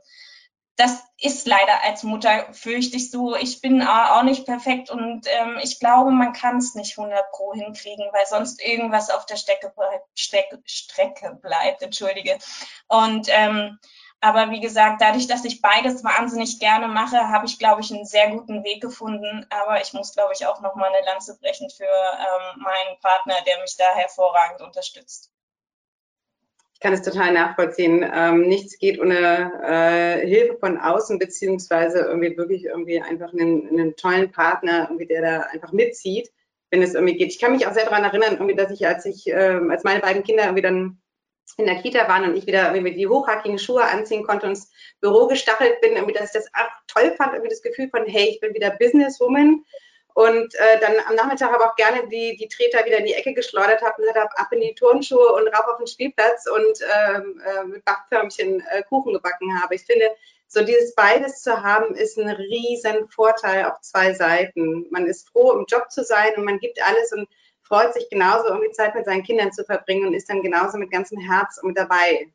das 0.76 1.02
ist 1.18 1.46
leider 1.46 1.82
als 1.84 2.02
Mutter, 2.02 2.52
fürchte 2.52 2.96
ich 2.96 3.10
so. 3.10 3.34
Ich 3.34 3.62
bin 3.62 3.82
auch 3.82 4.22
nicht 4.22 4.44
perfekt 4.44 4.90
und 4.90 5.26
ähm, 5.26 5.58
ich 5.62 5.80
glaube, 5.80 6.10
man 6.10 6.34
kann 6.34 6.58
es 6.58 6.74
nicht 6.74 6.98
100 6.98 7.30
pro 7.32 7.54
hinkriegen, 7.54 8.06
weil 8.12 8.26
sonst 8.26 8.62
irgendwas 8.62 9.08
auf 9.08 9.24
der 9.24 9.36
Strecke, 9.36 9.72
Strecke, 10.14 10.62
Strecke 10.66 11.38
bleibt, 11.40 11.82
entschuldige. 11.82 12.36
Und 12.88 13.28
ähm, 13.30 13.78
aber 14.20 14.50
wie 14.50 14.60
gesagt, 14.60 15.00
dadurch, 15.00 15.26
dass 15.26 15.44
ich 15.44 15.60
beides 15.62 16.02
wahnsinnig 16.02 16.58
gerne 16.58 16.88
mache, 16.88 17.28
habe 17.28 17.46
ich, 17.46 17.58
glaube 17.58 17.80
ich, 17.82 17.92
einen 17.92 18.06
sehr 18.06 18.30
guten 18.30 18.64
Weg 18.64 18.80
gefunden. 18.80 19.46
Aber 19.50 19.80
ich 19.80 19.92
muss, 19.92 20.14
glaube 20.14 20.32
ich, 20.34 20.46
auch 20.46 20.60
noch 20.60 20.74
mal 20.74 20.92
eine 20.92 21.04
Lanze 21.06 21.38
brechen 21.38 21.70
für 21.70 21.84
ähm, 21.84 22.62
meinen 22.62 22.98
Partner, 23.00 23.34
der 23.46 23.60
mich 23.60 23.76
da 23.76 23.84
hervorragend 23.94 24.62
unterstützt. 24.62 25.30
Ich 26.76 26.80
kann 26.80 26.92
es 26.92 27.00
total 27.00 27.32
nachvollziehen. 27.32 28.04
Ähm, 28.14 28.42
nichts 28.42 28.78
geht 28.78 29.00
ohne 29.00 29.50
äh, 29.64 30.26
Hilfe 30.26 30.58
von 30.58 30.76
außen, 30.76 31.18
beziehungsweise 31.18 32.00
irgendwie 32.00 32.36
wirklich 32.36 32.66
irgendwie 32.66 33.00
einfach 33.00 33.32
einen, 33.32 33.66
einen 33.66 33.96
tollen 33.96 34.30
Partner, 34.30 34.82
irgendwie, 34.82 35.06
der 35.06 35.22
da 35.22 35.40
einfach 35.50 35.72
mitzieht, 35.72 36.30
wenn 36.70 36.82
es 36.82 36.92
irgendwie 36.92 37.16
geht. 37.16 37.30
Ich 37.30 37.38
kann 37.38 37.52
mich 37.52 37.66
auch 37.66 37.72
sehr 37.72 37.86
daran 37.86 38.04
erinnern, 38.04 38.34
irgendwie, 38.34 38.56
dass 38.56 38.70
ich, 38.70 38.86
als 38.86 39.06
ich, 39.06 39.26
äh, 39.26 39.58
als 39.70 39.84
meine 39.84 40.00
beiden 40.00 40.22
Kinder 40.22 40.44
irgendwie 40.44 40.60
dann 40.60 40.98
in 41.56 41.64
der 41.64 41.80
Kita 41.80 42.08
waren 42.08 42.24
und 42.24 42.36
ich 42.36 42.46
wieder 42.46 42.74
irgendwie 42.74 42.94
die 42.94 43.06
hochhackigen 43.06 43.58
Schuhe 43.58 43.84
anziehen 43.84 44.26
konnte 44.26 44.44
und 44.44 44.52
ins 44.52 44.70
Büro 45.00 45.28
gestachelt 45.28 45.80
bin, 45.80 45.92
irgendwie, 45.94 46.12
dass 46.12 46.26
ich 46.26 46.42
das 46.42 46.48
auch 46.52 46.68
toll 46.88 47.10
fand, 47.16 47.32
irgendwie 47.32 47.54
das 47.54 47.62
Gefühl 47.62 47.88
von, 47.88 48.04
hey, 48.04 48.28
ich 48.28 48.40
bin 48.40 48.52
wieder 48.52 48.76
Businesswoman 48.78 49.64
und 50.16 50.54
äh, 50.54 50.80
dann 50.80 50.94
am 51.06 51.14
Nachmittag 51.14 51.52
aber 51.52 51.66
auch 51.66 51.76
gerne 51.76 52.08
die, 52.08 52.38
die 52.38 52.48
Treter 52.48 52.86
wieder 52.86 52.96
in 52.96 53.04
die 53.04 53.12
Ecke 53.12 53.34
geschleudert 53.34 53.82
habe 53.82 54.00
und 54.00 54.14
habe 54.14 54.38
ab 54.38 54.48
in 54.50 54.62
die 54.62 54.74
Turnschuhe 54.74 55.34
und 55.34 55.46
rauf 55.48 55.66
auf 55.66 55.76
den 55.76 55.86
Spielplatz 55.86 56.46
und 56.46 56.80
ähm, 56.80 57.42
äh, 57.44 57.64
mit 57.64 57.84
Backförmchen 57.84 58.64
äh, 58.70 58.82
Kuchen 58.84 59.12
gebacken 59.12 59.60
habe. 59.60 59.74
Ich 59.74 59.84
finde, 59.84 60.08
so 60.46 60.64
dieses 60.64 60.94
beides 60.94 61.42
zu 61.42 61.62
haben, 61.62 61.94
ist 61.94 62.16
ein 62.16 62.30
riesen 62.30 63.06
Vorteil 63.10 63.66
auf 63.66 63.78
zwei 63.82 64.14
Seiten. 64.14 64.86
Man 64.90 65.06
ist 65.06 65.28
froh, 65.28 65.52
im 65.52 65.66
Job 65.68 65.90
zu 65.90 66.02
sein 66.02 66.34
und 66.38 66.46
man 66.46 66.60
gibt 66.60 66.82
alles 66.82 67.12
und 67.12 67.28
freut 67.60 67.92
sich 67.92 68.08
genauso, 68.08 68.48
irgendwie 68.48 68.72
Zeit 68.72 68.94
mit 68.94 69.04
seinen 69.04 69.22
Kindern 69.22 69.52
zu 69.52 69.64
verbringen 69.64 70.06
und 70.06 70.14
ist 70.14 70.30
dann 70.30 70.40
genauso 70.40 70.78
mit 70.78 70.90
ganzem 70.90 71.18
Herz 71.18 71.60
mit 71.62 71.76
dabei. 71.76 72.32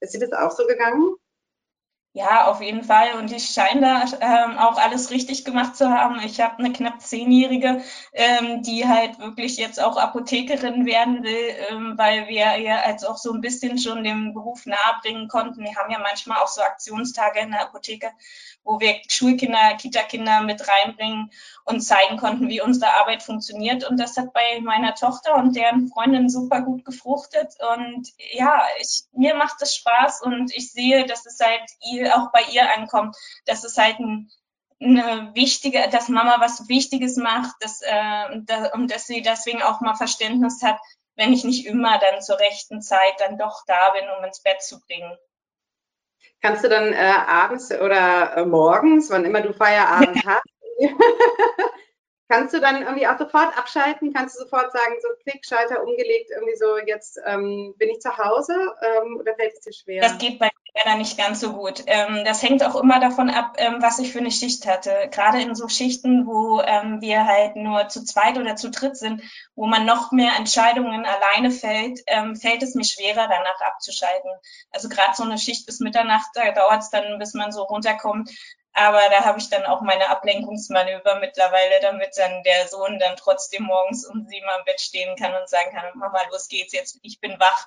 Ist 0.00 0.12
dir 0.12 0.20
das 0.20 0.32
auch 0.32 0.50
so 0.50 0.66
gegangen? 0.66 1.16
Ja, 2.14 2.46
auf 2.48 2.60
jeden 2.60 2.84
Fall. 2.84 3.14
Und 3.18 3.32
ich 3.32 3.48
scheine 3.48 3.80
da 3.80 4.04
ähm, 4.20 4.58
auch 4.58 4.76
alles 4.76 5.10
richtig 5.10 5.46
gemacht 5.46 5.76
zu 5.76 5.88
haben. 5.88 6.20
Ich 6.22 6.42
habe 6.42 6.58
eine 6.58 6.70
knapp 6.70 7.00
zehnjährige, 7.00 7.80
ähm, 8.12 8.62
die 8.62 8.86
halt 8.86 9.18
wirklich 9.18 9.56
jetzt 9.56 9.82
auch 9.82 9.96
Apothekerin 9.96 10.84
werden 10.84 11.22
will, 11.22 11.54
ähm, 11.70 11.94
weil 11.96 12.28
wir 12.28 12.58
ihr 12.58 12.84
als 12.84 13.04
auch 13.04 13.16
so 13.16 13.32
ein 13.32 13.40
bisschen 13.40 13.78
schon 13.78 14.04
dem 14.04 14.34
Beruf 14.34 14.66
nahebringen 14.66 15.28
konnten. 15.28 15.64
Wir 15.64 15.74
haben 15.76 15.90
ja 15.90 16.00
manchmal 16.00 16.42
auch 16.42 16.48
so 16.48 16.60
Aktionstage 16.60 17.40
in 17.40 17.52
der 17.52 17.62
Apotheke, 17.62 18.10
wo 18.62 18.78
wir 18.78 18.94
Schulkinder, 19.08 19.74
Kita-Kinder 19.78 20.42
mit 20.42 20.62
reinbringen 20.68 21.30
und 21.64 21.80
zeigen 21.80 22.18
konnten, 22.18 22.48
wie 22.48 22.60
unsere 22.60 22.92
Arbeit 22.94 23.22
funktioniert. 23.22 23.88
Und 23.88 23.98
das 23.98 24.16
hat 24.16 24.32
bei 24.32 24.60
meiner 24.60 24.94
Tochter 24.94 25.36
und 25.36 25.56
deren 25.56 25.88
Freundin 25.88 26.28
super 26.28 26.60
gut 26.60 26.84
gefruchtet. 26.84 27.54
Und 27.74 28.08
ja, 28.32 28.62
ich, 28.80 29.04
mir 29.12 29.34
macht 29.34 29.62
es 29.62 29.76
Spaß 29.76 30.22
und 30.22 30.54
ich 30.54 30.72
sehe, 30.72 31.06
dass 31.06 31.24
es 31.26 31.38
halt 31.40 31.62
ihr, 31.90 32.01
auch 32.10 32.32
bei 32.32 32.42
ihr 32.52 32.72
ankommt, 32.74 33.16
dass 33.46 33.64
es 33.64 33.76
halt 33.76 33.98
ein, 33.98 34.30
eine 34.80 35.30
wichtige, 35.34 35.88
dass 35.90 36.08
Mama 36.08 36.36
was 36.40 36.68
Wichtiges 36.68 37.16
macht, 37.16 37.54
dass, 37.60 37.82
äh, 37.82 38.40
da, 38.44 38.72
und 38.74 38.90
dass 38.90 39.06
sie 39.06 39.22
deswegen 39.22 39.62
auch 39.62 39.80
mal 39.80 39.94
Verständnis 39.94 40.62
hat, 40.62 40.78
wenn 41.16 41.32
ich 41.32 41.44
nicht 41.44 41.66
immer 41.66 41.98
dann 41.98 42.22
zur 42.22 42.38
rechten 42.38 42.80
Zeit 42.80 43.14
dann 43.18 43.38
doch 43.38 43.64
da 43.66 43.90
bin, 43.90 44.04
um 44.18 44.24
ins 44.24 44.42
Bett 44.42 44.62
zu 44.62 44.80
bringen. 44.80 45.16
Kannst 46.40 46.64
du 46.64 46.68
dann 46.68 46.92
äh, 46.92 47.14
abends 47.26 47.70
oder 47.70 48.36
äh, 48.36 48.44
morgens, 48.44 49.10
wann 49.10 49.24
immer 49.24 49.42
du 49.42 49.52
Feierabend 49.52 50.20
hast, 50.26 50.42
kannst 52.28 52.54
du 52.54 52.60
dann 52.60 52.82
irgendwie 52.82 53.06
auch 53.06 53.18
sofort 53.18 53.56
abschalten? 53.56 54.12
Kannst 54.12 54.36
du 54.36 54.44
sofort 54.44 54.72
sagen, 54.72 54.94
so 55.00 55.08
Klick, 55.22 55.44
Schalter 55.44 55.82
umgelegt, 55.82 56.30
irgendwie 56.30 56.56
so, 56.56 56.78
jetzt 56.78 57.20
ähm, 57.26 57.74
bin 57.78 57.90
ich 57.90 58.00
zu 58.00 58.16
Hause 58.16 58.54
ähm, 58.82 59.18
oder 59.20 59.34
fällt 59.34 59.52
es 59.52 59.60
dir 59.60 59.72
schwer? 59.72 60.02
Das 60.02 60.18
geht 60.18 60.38
bei 60.38 60.50
leider 60.74 60.96
nicht 60.96 61.18
ganz 61.18 61.40
so 61.40 61.52
gut. 61.52 61.82
Ähm, 61.86 62.24
das 62.24 62.42
hängt 62.42 62.64
auch 62.64 62.76
immer 62.76 62.98
davon 63.00 63.30
ab, 63.30 63.56
ähm, 63.58 63.76
was 63.80 63.98
ich 63.98 64.12
für 64.12 64.18
eine 64.18 64.30
Schicht 64.30 64.66
hatte. 64.66 65.08
Gerade 65.10 65.40
in 65.42 65.54
so 65.54 65.68
Schichten, 65.68 66.26
wo 66.26 66.60
ähm, 66.60 67.00
wir 67.00 67.26
halt 67.26 67.56
nur 67.56 67.88
zu 67.88 68.04
zweit 68.04 68.38
oder 68.38 68.56
zu 68.56 68.70
dritt 68.70 68.96
sind, 68.96 69.22
wo 69.54 69.66
man 69.66 69.84
noch 69.84 70.12
mehr 70.12 70.32
Entscheidungen 70.38 71.04
alleine 71.04 71.50
fällt, 71.50 72.00
fällt 72.40 72.62
es 72.62 72.74
mir 72.74 72.84
schwerer, 72.84 73.28
danach 73.28 73.60
abzuschalten. 73.60 74.30
Also 74.70 74.88
gerade 74.88 75.14
so 75.14 75.24
eine 75.24 75.38
Schicht 75.38 75.66
bis 75.66 75.80
Mitternacht, 75.80 76.28
da 76.34 76.50
dauert 76.52 76.82
es 76.82 76.90
dann, 76.90 77.18
bis 77.18 77.34
man 77.34 77.52
so 77.52 77.62
runterkommt. 77.62 78.30
Aber 78.74 79.00
da 79.10 79.24
habe 79.24 79.38
ich 79.38 79.50
dann 79.50 79.64
auch 79.66 79.82
meine 79.82 80.08
Ablenkungsmanöver 80.08 81.20
mittlerweile, 81.20 81.80
damit 81.82 82.16
dann 82.16 82.42
der 82.42 82.68
Sohn 82.68 82.98
dann 82.98 83.16
trotzdem 83.16 83.64
morgens 83.64 84.06
um 84.06 84.26
sieben 84.26 84.48
am 84.48 84.64
Bett 84.64 84.80
stehen 84.80 85.14
kann 85.16 85.34
und 85.34 85.48
sagen 85.48 85.72
kann, 85.74 85.84
Mama, 85.94 86.20
los 86.30 86.48
geht's 86.48 86.72
jetzt, 86.72 86.98
ich 87.02 87.20
bin 87.20 87.38
wach. 87.38 87.66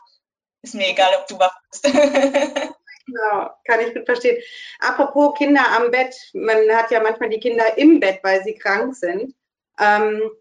Ist 0.63 0.73
mir 0.73 0.89
egal, 0.89 1.13
ob 1.19 1.27
du 1.27 1.37
wach 1.37 1.55
bist. 1.69 1.85
Genau, 3.05 3.49
kann 3.65 3.79
ich 3.81 3.93
gut 3.93 4.05
verstehen. 4.05 4.41
Apropos 4.79 5.37
Kinder 5.37 5.61
am 5.75 5.91
Bett, 5.91 6.15
man 6.33 6.57
hat 6.75 6.89
ja 6.91 7.01
manchmal 7.01 7.29
die 7.29 7.39
Kinder 7.39 7.77
im 7.77 7.99
Bett, 7.99 8.19
weil 8.23 8.43
sie 8.43 8.55
krank 8.55 8.95
sind. 8.95 9.35
Ähm, 9.79 10.31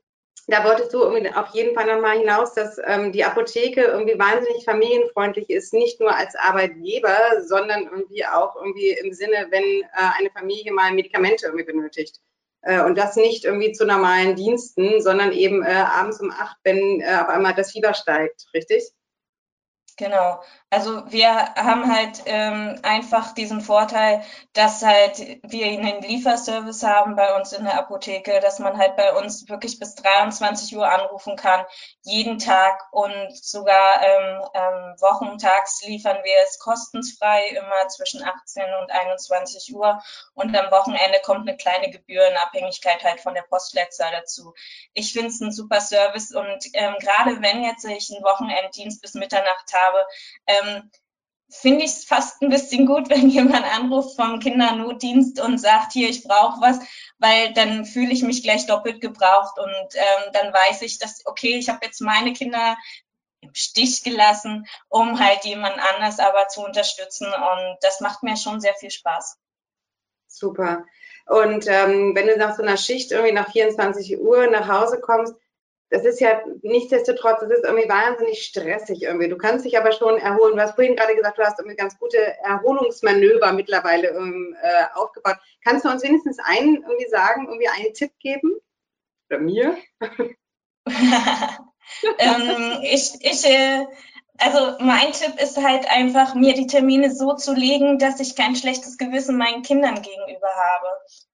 da 0.46 0.64
wolltest 0.64 0.92
du 0.92 1.04
auf 1.04 1.48
jeden 1.54 1.74
Fall 1.74 1.86
nochmal 1.86 2.18
hinaus, 2.18 2.52
dass 2.52 2.78
ähm, 2.84 3.12
die 3.12 3.24
Apotheke 3.24 3.82
irgendwie 3.82 4.18
wahnsinnig 4.18 4.64
familienfreundlich 4.64 5.48
ist, 5.48 5.72
nicht 5.72 6.00
nur 6.00 6.14
als 6.14 6.34
Arbeitgeber, 6.36 7.42
sondern 7.46 7.84
irgendwie 7.84 8.26
auch 8.26 8.54
irgendwie 8.56 8.90
im 8.90 9.12
Sinne, 9.14 9.46
wenn 9.50 9.62
äh, 9.62 9.86
eine 10.18 10.30
Familie 10.30 10.72
mal 10.72 10.92
Medikamente 10.92 11.46
irgendwie 11.46 11.64
benötigt. 11.64 12.20
Äh, 12.60 12.82
und 12.82 12.96
das 12.96 13.16
nicht 13.16 13.44
irgendwie 13.44 13.72
zu 13.72 13.86
normalen 13.86 14.36
Diensten, 14.36 15.00
sondern 15.00 15.32
eben 15.32 15.62
äh, 15.62 15.72
abends 15.72 16.20
um 16.20 16.30
acht, 16.30 16.58
wenn 16.62 17.00
äh, 17.00 17.16
auf 17.22 17.28
einmal 17.28 17.54
das 17.54 17.72
Fieber 17.72 17.94
steigt, 17.94 18.46
richtig? 18.52 18.90
Genau. 19.96 20.42
Also 20.74 21.08
wir 21.12 21.54
haben 21.54 21.88
halt 21.88 22.22
ähm, 22.26 22.80
einfach 22.82 23.32
diesen 23.32 23.60
Vorteil, 23.60 24.24
dass 24.54 24.82
halt 24.82 25.20
wir 25.44 25.66
einen 25.66 26.02
Lieferservice 26.02 26.82
haben 26.82 27.14
bei 27.14 27.36
uns 27.36 27.52
in 27.52 27.62
der 27.62 27.78
Apotheke, 27.78 28.40
dass 28.40 28.58
man 28.58 28.76
halt 28.76 28.96
bei 28.96 29.12
uns 29.14 29.48
wirklich 29.48 29.78
bis 29.78 29.94
23 29.94 30.76
Uhr 30.76 30.90
anrufen 30.90 31.36
kann, 31.36 31.64
jeden 32.02 32.40
Tag 32.40 32.82
und 32.90 33.36
sogar 33.36 34.02
ähm, 34.02 34.42
ähm, 34.52 34.96
wochentags 34.98 35.80
liefern 35.84 36.18
wir 36.24 36.34
es 36.42 36.58
kostenfrei, 36.58 37.46
immer 37.50 37.86
zwischen 37.86 38.24
18 38.24 38.64
und 38.82 38.90
21 38.90 39.72
Uhr 39.76 40.02
und 40.34 40.56
am 40.56 40.72
Wochenende 40.72 41.20
kommt 41.24 41.48
eine 41.48 41.56
kleine 41.56 41.88
Gebühr 41.92 42.26
in 42.26 42.36
Abhängigkeit 42.36 43.04
halt 43.04 43.20
von 43.20 43.34
der 43.34 43.42
Postleitzahl 43.42 44.10
dazu. 44.10 44.54
Ich 44.92 45.12
finde 45.12 45.28
es 45.28 45.40
ein 45.40 45.52
super 45.52 45.80
Service 45.80 46.34
und 46.34 46.64
ähm, 46.72 46.96
gerade 46.98 47.40
wenn 47.42 47.62
jetzt 47.62 47.84
ich 47.84 48.10
einen 48.12 48.24
Wochenenddienst 48.24 49.00
bis 49.00 49.14
Mitternacht 49.14 49.72
habe, 49.72 50.04
ähm, 50.48 50.63
finde 51.48 51.84
ich 51.84 51.92
es 51.92 52.04
fast 52.04 52.42
ein 52.42 52.50
bisschen 52.50 52.86
gut, 52.86 53.10
wenn 53.10 53.28
jemand 53.30 53.64
anruft 53.64 54.16
vom 54.16 54.40
Kindernotdienst 54.40 55.40
und 55.40 55.58
sagt, 55.58 55.92
hier, 55.92 56.08
ich 56.08 56.24
brauche 56.24 56.60
was, 56.60 56.78
weil 57.18 57.52
dann 57.54 57.84
fühle 57.84 58.12
ich 58.12 58.22
mich 58.22 58.42
gleich 58.42 58.66
doppelt 58.66 59.00
gebraucht 59.00 59.58
und 59.58 59.94
ähm, 59.94 60.32
dann 60.32 60.52
weiß 60.52 60.82
ich, 60.82 60.98
dass, 60.98 61.24
okay, 61.26 61.56
ich 61.56 61.68
habe 61.68 61.80
jetzt 61.82 62.00
meine 62.00 62.32
Kinder 62.32 62.76
im 63.40 63.54
Stich 63.54 64.02
gelassen, 64.02 64.66
um 64.88 65.20
halt 65.20 65.44
jemand 65.44 65.78
anders 65.78 66.18
aber 66.18 66.48
zu 66.48 66.62
unterstützen 66.62 67.26
und 67.26 67.76
das 67.82 68.00
macht 68.00 68.22
mir 68.22 68.36
schon 68.36 68.60
sehr 68.60 68.74
viel 68.74 68.90
Spaß. 68.90 69.38
Super. 70.26 70.84
Und 71.26 71.66
ähm, 71.68 72.14
wenn 72.14 72.26
du 72.26 72.36
nach 72.36 72.56
so 72.56 72.62
einer 72.62 72.76
Schicht 72.76 73.12
irgendwie 73.12 73.32
nach 73.32 73.50
24 73.50 74.18
Uhr 74.18 74.48
nach 74.48 74.68
Hause 74.68 75.00
kommst, 75.00 75.34
das 75.94 76.04
ist 76.04 76.18
ja 76.20 76.42
nichtsdestotrotz, 76.62 77.38
das 77.40 77.50
ist 77.50 77.64
irgendwie 77.64 77.88
wahnsinnig 77.88 78.42
stressig 78.42 79.02
irgendwie. 79.02 79.28
Du 79.28 79.38
kannst 79.38 79.64
dich 79.64 79.78
aber 79.78 79.92
schon 79.92 80.18
erholen. 80.18 80.56
Du 80.56 80.62
hast 80.62 80.74
vorhin 80.74 80.96
gerade 80.96 81.14
gesagt, 81.14 81.38
du 81.38 81.44
hast 81.44 81.60
irgendwie 81.60 81.76
ganz 81.76 81.96
gute 82.00 82.18
Erholungsmanöver 82.42 83.52
mittlerweile 83.52 84.08
ähm, 84.08 84.56
äh, 84.60 84.86
aufgebaut. 84.94 85.36
Kannst 85.62 85.84
du 85.84 85.90
uns 85.90 86.02
wenigstens 86.02 86.38
einen 86.40 86.82
irgendwie 86.82 87.08
sagen, 87.08 87.46
irgendwie 87.46 87.68
einen 87.68 87.94
Tipp 87.94 88.10
geben? 88.18 88.56
Oder 89.30 89.38
mir? 89.38 89.76
ähm, 92.18 92.80
ich, 92.82 93.14
ich, 93.20 93.44
äh, 93.44 93.86
also 94.38 94.76
mein 94.80 95.12
Tipp 95.12 95.40
ist 95.40 95.56
halt 95.56 95.88
einfach, 95.88 96.34
mir 96.34 96.54
die 96.54 96.66
Termine 96.66 97.14
so 97.14 97.34
zu 97.34 97.54
legen, 97.54 97.98
dass 97.98 98.18
ich 98.20 98.34
kein 98.34 98.56
schlechtes 98.56 98.98
Gewissen 98.98 99.36
meinen 99.36 99.62
Kindern 99.62 100.02
gegenüber 100.02 100.48
habe. 100.48 100.86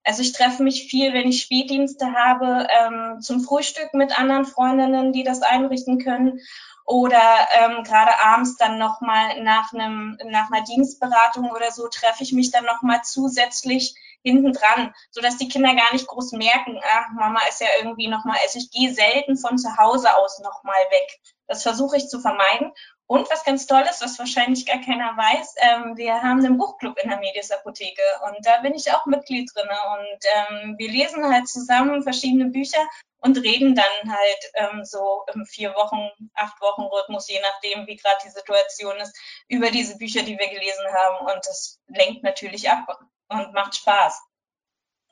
Also 0.04 0.22
ich 0.22 0.32
treffe 0.32 0.62
mich 0.62 0.88
viel, 0.90 1.12
wenn 1.12 1.28
ich 1.28 1.42
Spätdienste 1.42 2.12
habe, 2.12 2.66
ähm, 2.68 3.20
zum 3.20 3.40
Frühstück 3.40 3.94
mit 3.94 4.18
anderen 4.18 4.44
Freundinnen, 4.44 5.12
die 5.12 5.22
das 5.22 5.42
einrichten 5.42 5.98
können. 5.98 6.40
Oder 6.84 7.22
ähm, 7.60 7.84
gerade 7.84 8.18
abends 8.22 8.56
dann 8.56 8.78
nochmal 8.78 9.42
nach, 9.42 9.72
einem, 9.72 10.18
nach 10.24 10.50
einer 10.50 10.64
Dienstberatung 10.64 11.50
oder 11.50 11.70
so 11.70 11.88
treffe 11.88 12.24
ich 12.24 12.32
mich 12.32 12.50
dann 12.50 12.64
nochmal 12.64 13.02
zusätzlich 13.04 13.94
hinten 14.22 14.52
dran, 14.52 14.92
sodass 15.10 15.38
die 15.38 15.48
Kinder 15.48 15.74
gar 15.74 15.92
nicht 15.92 16.06
groß 16.06 16.32
merken, 16.32 16.80
ach, 16.92 17.06
Mama 17.14 17.40
ist 17.48 17.60
ja 17.60 17.68
irgendwie 17.78 18.08
nochmal, 18.08 18.36
also 18.42 18.58
ich 18.58 18.70
gehe 18.70 18.92
selten 18.92 19.36
von 19.36 19.56
zu 19.56 19.76
Hause 19.76 20.16
aus 20.16 20.40
nochmal 20.40 20.82
weg. 20.90 21.20
Das 21.50 21.64
versuche 21.64 21.96
ich 21.96 22.06
zu 22.06 22.20
vermeiden. 22.20 22.72
Und 23.08 23.28
was 23.28 23.42
ganz 23.42 23.66
toll 23.66 23.82
ist, 23.90 24.00
was 24.04 24.20
wahrscheinlich 24.20 24.66
gar 24.66 24.80
keiner 24.80 25.16
weiß, 25.16 25.56
ähm, 25.58 25.96
wir 25.96 26.22
haben 26.22 26.44
einen 26.44 26.58
Buchclub 26.58 26.96
in 27.02 27.10
der 27.10 27.18
Medias 27.18 27.50
Apotheke 27.50 28.02
und 28.24 28.36
da 28.46 28.58
bin 28.58 28.72
ich 28.72 28.92
auch 28.92 29.04
Mitglied 29.06 29.50
drin. 29.52 29.68
Und 29.68 30.20
ähm, 30.36 30.76
wir 30.78 30.88
lesen 30.88 31.24
halt 31.28 31.48
zusammen 31.48 32.04
verschiedene 32.04 32.50
Bücher 32.50 32.78
und 33.18 33.36
reden 33.38 33.74
dann 33.74 34.16
halt 34.16 34.52
ähm, 34.54 34.84
so 34.84 35.24
im 35.34 35.44
vier 35.44 35.74
Wochen, 35.74 36.08
acht 36.34 36.60
Wochen 36.60 36.82
Rhythmus, 36.82 37.28
je 37.28 37.40
nachdem, 37.40 37.84
wie 37.88 37.96
gerade 37.96 38.18
die 38.24 38.30
Situation 38.30 38.96
ist, 38.98 39.18
über 39.48 39.72
diese 39.72 39.98
Bücher, 39.98 40.22
die 40.22 40.38
wir 40.38 40.48
gelesen 40.48 40.86
haben. 40.94 41.26
Und 41.34 41.44
das 41.48 41.80
lenkt 41.88 42.22
natürlich 42.22 42.70
ab 42.70 42.96
und 43.28 43.52
macht 43.54 43.74
Spaß. 43.74 44.22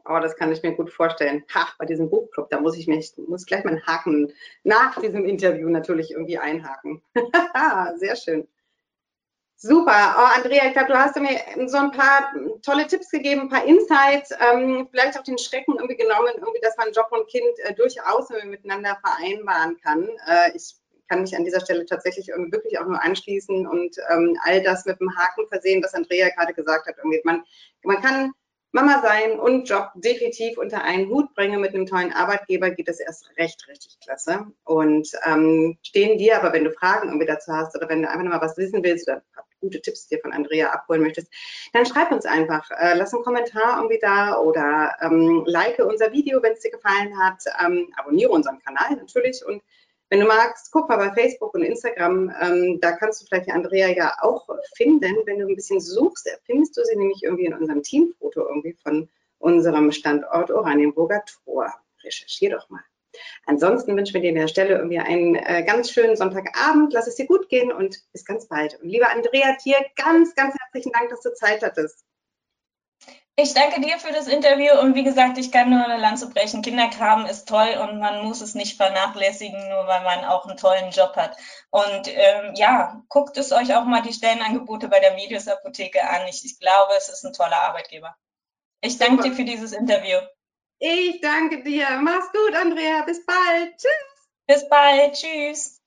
Oh, 0.09 0.19
das 0.21 0.37
kann 0.37 0.51
ich 0.51 0.63
mir 0.63 0.75
gut 0.75 0.91
vorstellen. 0.91 1.45
Ha, 1.55 1.69
bei 1.79 1.85
diesem 1.85 2.09
Buchclub, 2.09 2.49
da 2.49 2.61
muss 2.61 2.77
ich 2.77 2.87
mich, 2.87 3.13
muss 3.29 3.45
gleich 3.45 3.65
meinen 3.65 3.87
Haken 3.87 4.33
nach 4.65 4.99
diesem 5.01 5.25
Interview 5.27 5.69
natürlich 5.69 6.13
irgendwie 6.13 6.39
einhaken. 6.39 7.03
Sehr 7.97 8.17
schön. 8.17 8.49
Super. 9.61 10.15
Oh, 10.17 10.37
Andrea, 10.37 10.67
ich 10.67 10.73
glaube, 10.73 10.93
du 10.93 10.97
hast 10.97 11.17
mir 11.17 11.41
so 11.67 11.79
ein 11.79 11.91
paar 11.91 12.33
tolle 12.63 12.87
Tipps 12.87 13.11
gegeben, 13.11 13.43
ein 13.43 13.49
paar 13.49 13.65
Insights, 13.65 14.31
ähm, 14.31 14.87
vielleicht 14.91 15.19
auch 15.19 15.25
den 15.25 15.37
Schrecken 15.37 15.75
irgendwie 15.77 15.97
genommen, 15.97 16.33
irgendwie, 16.37 16.61
dass 16.63 16.77
man 16.77 16.93
Job 16.93 17.09
und 17.11 17.29
Kind 17.29 17.59
äh, 17.65 17.75
durchaus 17.75 18.29
miteinander 18.47 18.97
vereinbaren 19.05 19.77
kann. 19.81 20.09
Äh, 20.29 20.53
ich 20.55 20.77
kann 21.09 21.23
mich 21.23 21.37
an 21.37 21.45
dieser 21.45 21.61
Stelle 21.61 21.85
tatsächlich 21.87 22.29
irgendwie 22.29 22.53
wirklich 22.53 22.79
auch 22.79 22.87
nur 22.87 23.03
anschließen 23.03 23.67
und 23.67 23.97
ähm, 24.11 24.39
all 24.45 24.63
das 24.63 24.85
mit 24.85 25.01
dem 25.01 25.15
Haken 25.17 25.49
versehen, 25.49 25.83
was 25.83 25.95
Andrea 25.95 26.29
gerade 26.29 26.55
gesagt 26.55 26.87
hat. 26.87 26.97
Irgendwie 26.99 27.21
man, 27.25 27.43
man 27.83 28.01
kann 28.01 28.33
Mama 28.73 29.01
sein 29.03 29.39
und 29.39 29.69
Job 29.69 29.91
definitiv 29.95 30.59
unter 30.59 30.83
einen 30.83 31.09
Hut 31.09 31.35
bringen 31.35 31.61
mit 31.61 31.75
einem 31.75 31.87
tollen 31.87 32.13
Arbeitgeber, 32.13 32.71
geht 32.71 32.89
das 32.89 33.01
erst 33.01 33.31
recht 33.39 33.67
richtig 33.67 33.99
klasse. 34.01 34.47
Und 34.65 35.11
ähm, 35.25 35.79
stehen 35.83 36.19
dir 36.19 36.37
aber, 36.37 36.53
wenn 36.53 36.65
du 36.65 36.73
Fragen 36.73 37.09
irgendwie 37.09 37.27
dazu 37.27 37.53
hast 37.53 37.75
oder 37.77 37.89
wenn 37.89 38.03
du 38.03 38.11
einfach 38.11 38.25
mal 38.25 38.41
was 38.41 38.59
wissen 38.59 38.85
willst 38.85 39.09
oder 39.09 39.23
gute 39.61 39.81
Tipps 39.81 40.07
dir 40.09 40.21
von 40.21 40.33
Andrea 40.33 40.71
abholen 40.71 41.03
möchtest, 41.03 41.33
dann 41.73 41.87
schreib 41.87 42.13
uns 42.13 42.27
einfach. 42.27 42.71
Äh, 42.71 42.95
lass 42.95 43.15
einen 43.15 43.25
Kommentar 43.25 43.79
irgendwie 43.79 43.99
da 44.01 44.39
oder 44.39 44.95
ähm, 45.01 45.45
like 45.47 45.79
unser 45.79 46.13
Video, 46.13 46.43
wenn 46.43 46.53
es 46.53 46.61
dir 46.61 46.71
gefallen 46.71 47.19
hat. 47.19 47.43
Ähm, 47.65 47.89
abonniere 47.97 48.31
unseren 48.31 48.59
Kanal 48.61 48.97
natürlich 48.97 49.45
und 49.45 49.63
wenn 50.11 50.21
du 50.21 50.27
magst, 50.27 50.73
guck 50.73 50.89
mal 50.89 50.97
bei 50.97 51.13
Facebook 51.13 51.55
und 51.55 51.63
Instagram, 51.63 52.33
ähm, 52.41 52.79
da 52.81 52.93
kannst 52.93 53.21
du 53.21 53.27
vielleicht 53.27 53.51
Andrea 53.51 53.89
ja 53.89 54.17
auch 54.21 54.49
finden. 54.77 55.27
Wenn 55.27 55.39
du 55.39 55.47
ein 55.47 55.55
bisschen 55.55 55.81
suchst, 55.81 56.29
findest 56.45 56.77
du 56.77 56.85
sie 56.85 56.97
nämlich 56.97 57.23
irgendwie 57.23 57.47
in 57.47 57.55
unserem 57.55 57.83
Teamfoto 57.83 58.47
irgendwie 58.47 58.75
von 58.83 59.09
unserem 59.39 59.93
Standort 59.93 60.51
Oranienburger 60.51 61.23
Tor. 61.45 61.73
Recherchier 62.03 62.51
doch 62.51 62.69
mal. 62.71 62.83
Ansonsten 63.47 63.97
wünschen 63.97 64.15
wir 64.15 64.21
dir 64.21 64.31
an 64.31 64.37
der 64.37 64.49
Stelle 64.49 64.77
irgendwie 64.77 64.99
einen 64.99 65.35
äh, 65.35 65.65
ganz 65.65 65.91
schönen 65.91 66.17
Sonntagabend. 66.17 66.93
Lass 66.93 67.07
es 67.07 67.17
dir 67.17 67.27
gut 67.27 67.49
gehen 67.49 67.73
und 67.73 68.01
bis 68.13 68.25
ganz 68.25 68.47
bald. 68.47 68.79
Und 68.81 68.89
lieber 68.89 69.11
Andrea 69.11 69.57
Tier, 69.61 69.77
ganz, 69.97 70.35
ganz 70.35 70.55
herzlichen 70.59 70.93
Dank, 70.93 71.11
dass 71.11 71.23
du 71.23 71.33
Zeit 71.35 71.63
hattest. 71.63 72.05
Ich 73.41 73.55
danke 73.55 73.81
dir 73.81 74.01
für 74.01 74.13
das 74.13 74.27
Interview 74.27 74.81
und 74.81 74.97
wie 74.97 75.05
gesagt, 75.05 75.39
ich 75.39 75.53
kann 75.53 75.71
nur 75.71 75.85
eine 75.85 75.97
Lanze 75.97 76.29
brechen. 76.29 76.61
Kinderkram 76.61 77.25
ist 77.25 77.47
toll 77.47 77.69
und 77.81 78.01
man 78.01 78.25
muss 78.25 78.41
es 78.41 78.57
nicht 78.57 78.77
vernachlässigen, 78.77 79.69
nur 79.69 79.87
weil 79.87 80.03
man 80.03 80.25
auch 80.25 80.45
einen 80.45 80.57
tollen 80.57 80.91
Job 80.91 81.15
hat. 81.15 81.37
Und 81.71 82.09
ähm, 82.09 82.55
ja, 82.57 83.01
guckt 83.09 83.37
es 83.37 83.53
euch 83.53 83.77
auch 83.77 83.85
mal 83.85 84.03
die 84.03 84.13
Stellenangebote 84.13 84.89
bei 84.89 84.99
der 84.99 85.15
Medius 85.15 85.47
Apotheke 85.47 86.03
an. 86.03 86.27
Ich, 86.27 86.45
ich 86.45 86.59
glaube, 86.59 86.95
es 86.97 87.09
ist 87.11 87.25
ein 87.25 87.33
toller 87.33 87.61
Arbeitgeber. 87.61 88.17
Ich 88.81 88.99
danke 88.99 89.23
Super. 89.23 89.29
dir 89.29 89.37
für 89.37 89.45
dieses 89.45 89.71
Interview. 89.71 90.19
Ich 90.81 91.21
danke 91.21 91.63
dir. 91.63 91.87
Mach's 92.01 92.33
gut, 92.33 92.57
Andrea. 92.57 93.03
Bis 93.03 93.25
bald. 93.25 93.77
Tschüss. 93.77 94.29
Bis 94.49 94.69
bald. 94.69 95.15
Tschüss. 95.15 95.78